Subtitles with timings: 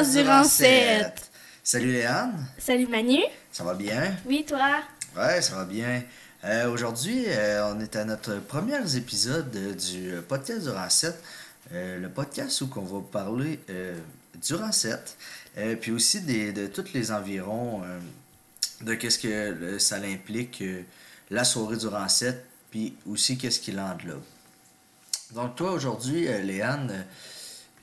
[0.00, 1.30] Bienvenue au podcast du Rancette.
[1.62, 3.18] Salut Léane, Salut Manu.
[3.52, 4.16] ça va bien?
[4.24, 4.80] Oui, toi?
[5.14, 6.02] Ouais, ça va bien.
[6.42, 11.22] Euh, Aujourd'hui, euh, on est à notre premier épisode euh, du podcast du Rancette.
[11.74, 13.98] Euh, le podcast où on va parler euh,
[14.42, 15.18] du Rancette,
[15.58, 17.98] euh, puis aussi des, de tous les environs, euh,
[18.86, 20.80] de qu'est-ce que le- ça implique, euh,
[21.28, 24.22] la soirée du Rancette, puis aussi qu'est-ce qui l'englobe.
[25.34, 27.04] Donc toi, aujourd'hui, euh, Léane,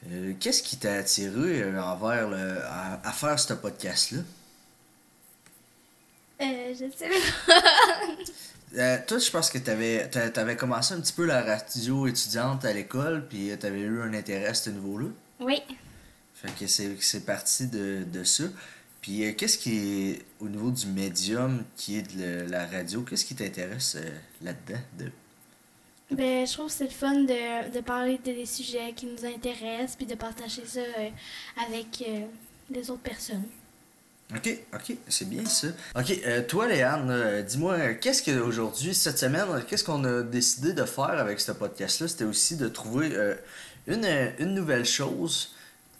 [0.09, 4.19] euh, qu'est-ce qui t'a attiré euh, envers le, à, à faire ce podcast-là?
[6.41, 7.53] Euh, je sais pas.
[8.75, 12.73] Euh, toi, je pense que tu avais, commencé un petit peu la radio étudiante à
[12.73, 15.07] l'école, puis tu avais eu un intérêt à ce niveau-là.
[15.39, 15.61] Oui.
[16.35, 18.43] Fait que c'est, c'est parti de, de ça.
[19.01, 19.77] Puis euh, qu'est-ce qui
[20.11, 23.97] est, au niveau du médium qui est de la radio, qu'est-ce qui t'intéresse
[24.41, 24.81] là-dedans?
[24.99, 25.11] De...
[26.09, 29.25] Ben, je trouve que c'est le fun de, de parler de des sujets qui nous
[29.25, 31.09] intéressent puis de partager ça euh,
[31.67, 32.21] avec euh,
[32.71, 33.43] les autres personnes.
[34.33, 35.67] Ok, ok, c'est bien ça.
[35.95, 40.83] Ok, euh, toi, Léane, dis-moi, qu'est-ce que aujourd'hui, cette semaine, qu'est-ce qu'on a décidé de
[40.83, 42.07] faire avec ce podcast-là?
[42.07, 43.11] C'était aussi de trouver
[43.87, 44.05] une,
[44.39, 45.55] une nouvelle chose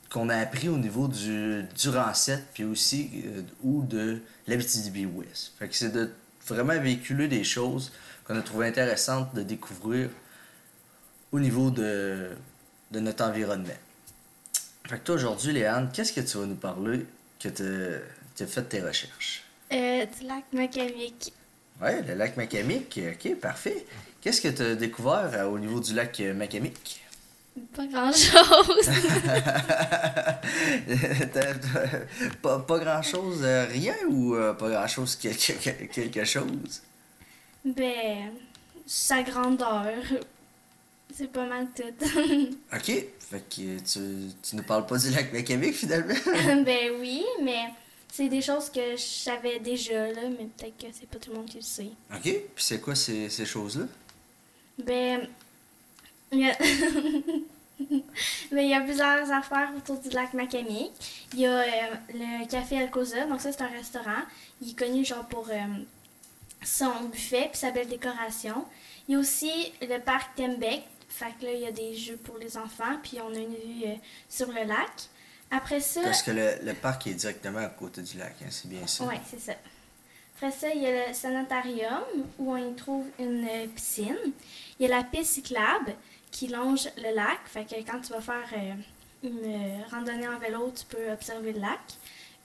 [0.09, 3.23] qu'on a appris au niveau du, du Rancette, puis aussi
[3.63, 5.53] ou de l'Abitibi-Ouest.
[5.57, 6.11] Fait que c'est de
[6.45, 7.93] vraiment véhiculer des choses
[8.27, 10.09] qu'on a trouvé intéressantes de découvrir
[11.31, 12.29] au niveau de,
[12.91, 13.69] de notre environnement.
[14.87, 17.05] Fait que toi, aujourd'hui, Léane, qu'est-ce que tu vas nous parler
[17.39, 19.43] que tu as fait tes recherches?
[19.71, 21.33] Euh, du lac Macamic.
[21.81, 23.85] Ouais, le lac Macamic, ok, parfait.
[24.21, 27.03] Qu'est-ce que tu as découvert euh, au niveau du lac euh, Macamic?
[27.75, 28.89] Pas grand-chose.
[32.41, 36.81] Pas, pas grand-chose, rien ou euh, pas grand-chose, quelque, quelque chose?
[37.65, 38.31] Ben,
[38.85, 39.93] sa grandeur.
[41.13, 41.83] C'est pas mal tout.
[42.73, 46.13] Ok, fait que tu, tu nous parles pas du lac Macamic finalement?
[46.63, 47.69] ben oui, mais
[48.11, 51.37] c'est des choses que je savais déjà, là, mais peut-être que c'est pas tout le
[51.37, 51.89] monde qui le sait.
[52.13, 53.85] Ok, puis c'est quoi ces, ces choses-là?
[54.83, 55.27] Ben,
[56.31, 56.57] il y a...
[58.51, 60.91] Ben, il y a plusieurs affaires autour du lac Macamic.
[61.33, 61.65] Il y a euh,
[62.11, 64.23] le café Alcoza, donc ça c'est un restaurant.
[64.61, 65.53] Il est connu genre pour euh,
[66.63, 68.65] son buffet puis sa belle décoration.
[69.07, 69.51] Il y a aussi
[69.81, 73.19] le parc Tembec, fait que là il y a des jeux pour les enfants puis
[73.21, 73.95] on a une vue euh,
[74.29, 74.91] sur le lac.
[75.49, 78.67] Après ça, Parce que le, le parc est directement à côté du lac, hein, c'est
[78.67, 79.05] bien ça?
[79.05, 79.53] Ouais, c'est ça.
[80.35, 82.03] Après ça, il y a le sanatarium
[82.37, 84.17] où on y trouve une euh, piscine.
[84.79, 85.95] Il y a la piste cyclable
[86.29, 87.39] qui longe le lac.
[87.45, 88.73] Fait que quand tu vas faire euh,
[89.23, 91.79] une randonnée en vélo, tu peux observer le lac.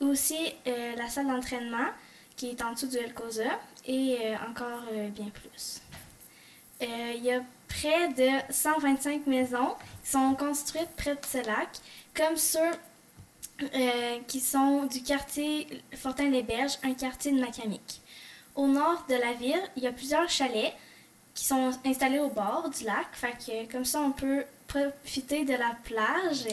[0.01, 1.89] Et aussi euh, la salle d'entraînement
[2.37, 5.81] qui est en dessous du Elcosa et euh, encore euh, bien plus.
[6.83, 11.69] Euh, il y a près de 125 maisons qui sont construites près de ce lac,
[12.15, 12.71] comme ceux
[14.27, 18.01] qui sont du quartier Fortin-les-Berges, un quartier de Macamic.
[18.57, 20.75] Au nord de la ville, il y a plusieurs chalets
[21.33, 23.07] qui sont installés au bord du lac.
[23.13, 26.45] Fait que comme ça, on peut profiter de la plage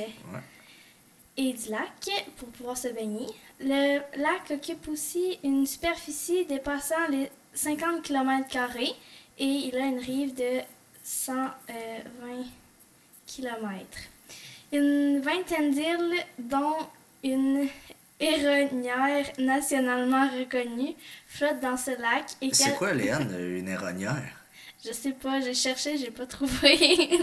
[1.40, 3.28] et du lac pour pouvoir se baigner.
[3.62, 8.58] Le lac occupe aussi une superficie dépassant les 50 km
[9.40, 10.60] et il a une rive de
[11.04, 11.54] 120
[13.26, 13.86] km.
[14.74, 16.76] Une vingtaine d'îles, dont
[17.24, 17.68] une
[18.20, 20.94] héronnière nationalement reconnue,
[21.28, 22.26] flottent dans ce lac.
[22.52, 24.39] C'est quoi, Léane, une éronière?
[24.86, 26.78] Je sais pas, j'ai cherché, j'ai pas trouvé.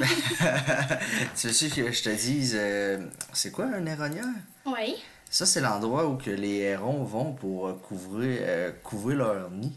[1.36, 4.24] tu veux que je te dise, euh, c'est quoi un héronière?
[4.66, 4.96] oui.
[5.28, 9.72] Ça, c'est l'endroit où que les hérons vont pour euh, couvrir, euh, couvrir leur nid.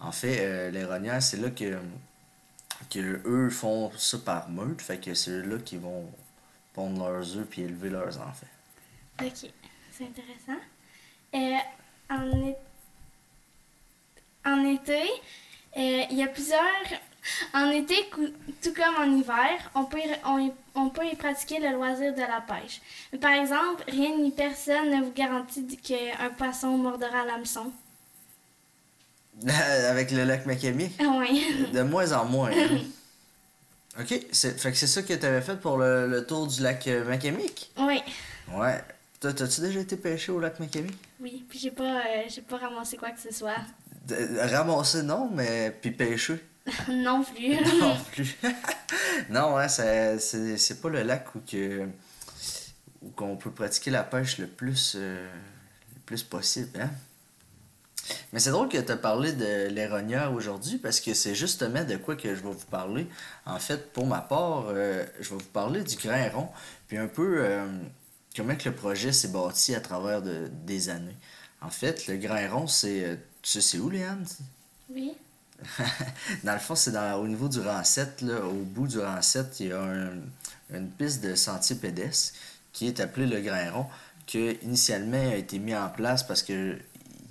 [0.00, 1.78] En fait, euh, c'est là que,
[2.90, 4.80] que eux font ça par meute.
[4.80, 6.08] Fait que c'est là qu'ils vont
[6.74, 8.46] pondre leurs œufs puis élever leurs enfants.
[9.20, 9.50] Ok,
[9.92, 10.60] c'est intéressant.
[11.34, 11.58] Euh,
[12.10, 12.54] en,
[14.44, 15.02] en été,
[15.76, 16.60] euh, il y a plusieurs.
[17.54, 17.94] En été,
[18.62, 22.40] tout comme en hiver, on peut, y, on, peut y pratiquer le loisir de la
[22.46, 22.80] pêche.
[23.12, 27.72] Mais par exemple, rien ni personne ne vous garantit qu'un poisson mordra l'hameçon.
[29.46, 31.44] Avec le lac Macamie, Ah oui.
[31.72, 32.50] de moins en moins.
[32.52, 32.80] hein.
[34.00, 36.62] ok, c'est, fait que c'est ça que tu avais fait pour le, le tour du
[36.62, 37.72] lac euh, Macamic?
[37.78, 38.00] oui.
[38.52, 38.82] Ouais.
[39.20, 40.94] T'as- T'as-tu déjà été pêcher au lac Macamic?
[41.20, 43.56] Oui, puis j'ai pas, euh, j'ai pas ramassé quoi que ce soit.
[44.06, 46.38] De- ramasser, non, mais puis pêcher.
[46.88, 47.56] non plus.
[47.78, 48.36] non plus.
[49.30, 51.86] non, hein, c'est pas le lac où que
[53.02, 55.28] où qu'on peut pratiquer la pêche le plus euh,
[55.94, 56.90] le plus possible, hein.
[58.32, 61.96] Mais c'est drôle que tu as parlé de l'éronière aujourd'hui parce que c'est justement de
[61.96, 63.06] quoi que je vais vous parler.
[63.46, 66.48] En fait, pour ma part, euh, je vais vous parler du grain rond,
[66.86, 67.66] puis un peu euh,
[68.36, 71.16] comment que le projet s'est bâti à travers de, des années.
[71.62, 73.18] En fait, le Grand Rond, c'est.
[73.40, 74.26] Tu sais, c'est où, Léane?
[74.90, 75.14] Oui.
[76.44, 79.60] dans le fond, c'est au niveau du rang 7, là, au bout du rang 7,
[79.60, 80.10] il y a un-
[80.74, 82.34] une piste de sentier pédestre
[82.72, 83.86] qui est appelée le Grand Rond,
[84.26, 86.78] qui initialement a été mis en place parce que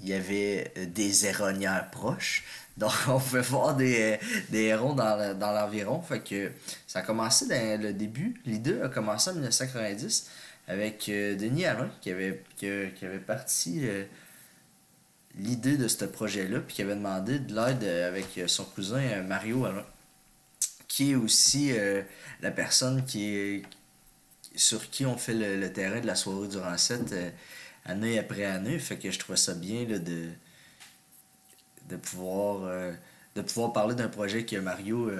[0.01, 2.43] il y avait euh, des erronnières proches.
[2.77, 6.01] Donc, on pouvait voir des, des hérons dans, dans l'environ.
[6.01, 6.51] Fait que
[6.87, 8.35] ça a commencé dans le début.
[8.45, 10.29] L'idée a commencé en 1990
[10.67, 14.03] avec euh, Denis Alain qui avait, qui, avait parti euh,
[15.35, 19.01] l'idée de ce projet-là, puis qui avait demandé de l'aide euh, avec euh, son cousin
[19.01, 19.85] euh, Mario Alain,
[20.88, 21.71] qui est aussi
[22.41, 23.63] la personne qui
[24.56, 27.31] sur qui on fait le, terrain de la soirée du Rancette euh,
[27.85, 28.77] année après année.
[28.77, 29.97] Fait que je trouvais ça bien de,
[31.89, 32.69] de, pouvoir,
[33.36, 35.12] de pouvoir parler d'un projet que Mario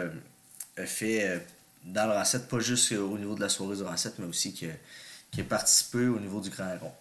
[0.78, 1.44] a fait
[1.86, 4.68] dans le Rancette, pas juste au niveau de la soirée du Rancette, mais aussi que,
[5.32, 6.94] qui a participé au niveau du Grand Rond.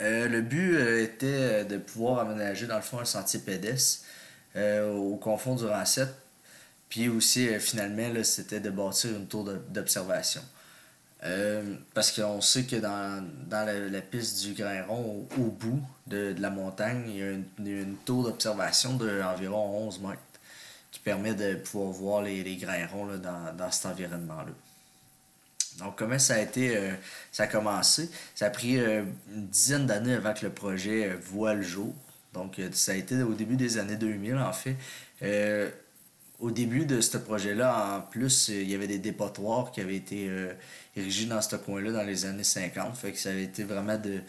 [0.00, 4.04] Euh, le but euh, était euh, de pouvoir aménager dans le fond un sentier pédestre
[4.56, 6.12] au confond du Rancette.
[6.88, 10.40] Puis aussi, finalement, c'était de bâtir une tour d'observation.
[11.94, 16.50] Parce qu'on sait que dans, dans la, piste du Grand Rond, au, bout de, la
[16.50, 20.20] montagne, il y a une, tour d'observation d'environ 11 mètres
[20.90, 22.88] qui permet de pouvoir voir les, les grains
[23.22, 24.50] dans, dans cet environnement-là.
[25.80, 26.92] Donc, comment ça a été, euh,
[27.32, 28.10] ça a commencé?
[28.34, 29.02] Ça a pris euh,
[29.34, 31.92] une dizaine d'années avant que le projet euh, voit le jour.
[32.34, 34.76] Donc, ça a été au début des années 2000, en fait.
[36.38, 40.30] Au début de ce projet-là, en plus, il y avait des dépotoirs qui avaient été
[40.96, 42.96] érigés dans ce coin-là dans les années 50.
[42.96, 44.20] Fait que ça avait été vraiment de,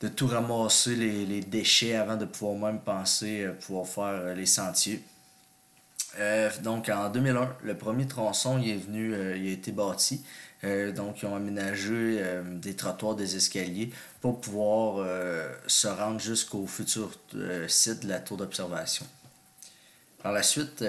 [0.00, 5.00] de tout ramasser les, les déchets avant de pouvoir même penser pouvoir faire les sentiers.
[6.18, 10.24] Euh, donc en 2001, le premier tronçon il est venu, euh, il a été bâti.
[10.62, 13.90] Euh, donc ils ont aménagé des trottoirs, des escaliers
[14.20, 15.06] pour pouvoir
[15.66, 17.12] se rendre jusqu'au futur
[17.68, 19.06] site de la tour d'observation.
[20.22, 20.84] Par la suite,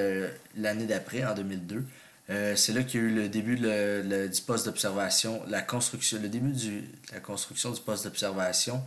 [0.57, 1.85] l'année d'après, en 2002,
[2.29, 6.27] euh, c'est là qu'il y a eu le début du poste d'observation, la construction, le
[6.27, 6.81] début de
[7.13, 8.83] la construction du poste d'observation.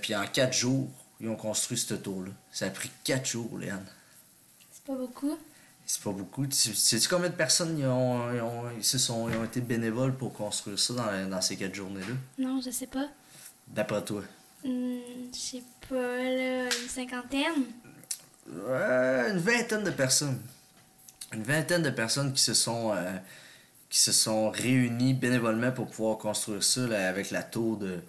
[0.00, 0.88] Puis en quatre jours,
[1.20, 2.30] ils ont construit cette tour-là.
[2.52, 3.84] Ça a pris quatre jours, Léane.
[4.72, 5.38] C'est pas beaucoup.
[5.90, 6.46] C'est pas beaucoup.
[6.46, 9.62] Tu sais-tu combien de personnes ils ont, ils ont, ils se sont, ils ont été
[9.62, 12.14] bénévoles pour construire ça dans, dans ces quatre journées-là?
[12.38, 13.06] Non, je sais pas.
[13.68, 14.22] D'après toi?
[14.62, 14.98] Hmm,
[15.32, 17.64] je sais pas, là, une cinquantaine.
[18.50, 20.38] Ouais, une vingtaine de personnes.
[21.32, 23.10] Une vingtaine de personnes qui se sont, euh,
[23.88, 28.00] qui se sont réunies bénévolement pour pouvoir construire ça là, avec la tour de,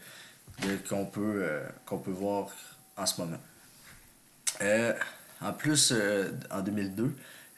[0.64, 2.50] de- qu'on peut, euh, qu'on peut voir
[2.98, 3.40] en ce moment.
[4.62, 4.94] Euh,
[5.40, 7.10] en plus, euh, en 2002, euh,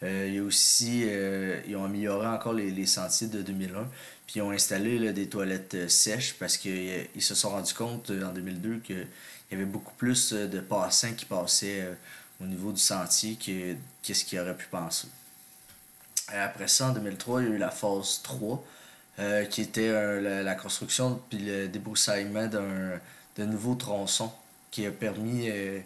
[0.04, 3.88] il y a aussi, euh, ils ont amélioré encore les, les sentiers de 2001,
[4.26, 8.10] puis ils ont installé là, des toilettes euh, sèches parce qu'ils se sont rendus compte
[8.10, 9.08] euh, en 2002 qu'il
[9.52, 11.94] y avait beaucoup plus euh, de passants qui passaient euh,
[12.42, 15.08] au niveau du sentier que qu'est-ce qu'ils auraient pu penser.
[16.34, 18.64] Euh, Après ça, en 2003, il y a eu la phase 3,
[19.20, 23.00] euh, qui était euh, la, construction puis le débroussaillement d'un
[23.38, 24.32] de nouveaux tronçons
[24.72, 25.80] qui a permis, euh,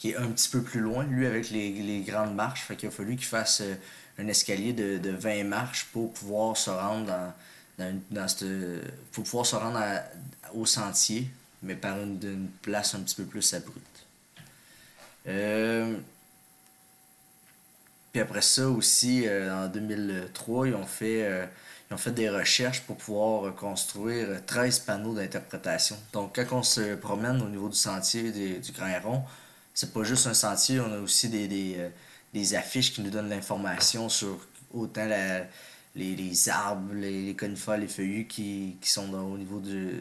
[0.00, 2.62] qui est un petit peu plus loin, lui avec les, les grandes marches.
[2.62, 3.74] Fait qu'il a fallu qu'il fasse euh,
[4.18, 7.32] un escalier de, de 20 marches pour pouvoir se rendre dans,
[7.78, 8.48] dans, une- dans cette-
[9.12, 10.02] pour pouvoir se rendre à-
[10.54, 11.28] au sentier,
[11.62, 14.06] mais par une, place un petit peu plus abrupte.
[15.28, 15.96] Euh,
[18.12, 21.46] puis après ça aussi, euh, en 2003, ils ont fait,
[21.90, 25.96] ils ont fait des recherches pour pouvoir construire 13 panneaux d'interprétation.
[26.12, 29.22] Donc quand on se promène au niveau du sentier du Grand Rond,
[29.74, 31.88] c'est pas juste un sentier, on a aussi des, des, euh,
[32.34, 35.40] des affiches qui nous donnent l'information sur autant la,
[35.96, 40.00] les, les arbres, les, conifères, les feuillus qui, qui sont dans- au niveau du,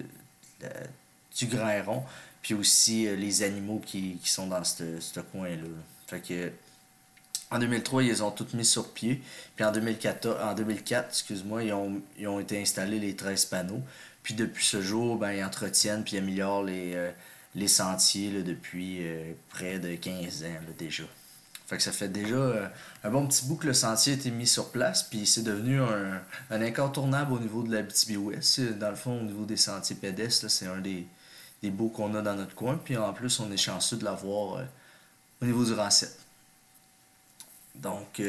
[1.38, 2.04] du Grand Rond,
[2.42, 5.68] puis aussi euh, les animaux qui, qui sont dans ce coin-là.
[6.08, 6.52] Fait que
[7.52, 9.22] en 2003, ils ont toutes mis sur pied.
[9.56, 13.82] Puis en 2014, en 2004, excuse-moi, ils ont, ils ont été installés les 13 panneaux.
[14.24, 17.12] Puis depuis ce jour, ben, ils entretiennent puis améliorent les, euh,
[17.60, 21.04] les sentiers depuis euh, près de 15 ans là, déjà.
[21.68, 22.68] Fait que ça fait déjà euh,
[23.04, 25.80] un bon petit bout que le sentier a été mis sur place, puis c'est devenu
[25.82, 28.62] un, incontournable au niveau de la BTB-Ouest.
[28.80, 31.06] Dans le fond, au niveau des sentiers pédestres, c'est un des,
[31.62, 32.80] des beaux qu'on a dans notre coin.
[32.84, 34.64] Puis en plus, on est chanceux de l'avoir euh,
[35.44, 36.18] au niveau du Rancette.
[37.76, 38.22] Donc,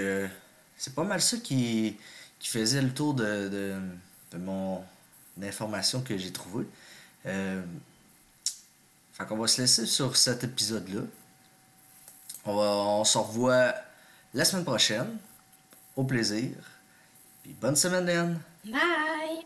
[0.77, 1.97] c'est pas mal ça qui,
[2.39, 3.75] qui faisait le tour de, de,
[4.31, 4.81] de mon
[5.37, 6.67] d'informations que j'ai trouvé.
[9.21, 11.03] Fait qu'on va se laisser sur cet épisode-là.
[12.47, 13.75] On, va, se revoit
[14.33, 15.19] la semaine prochaine.
[15.95, 16.53] Au plaisir.
[17.43, 18.41] Puis bonne semaine, Dan.
[18.65, 19.45] Bye.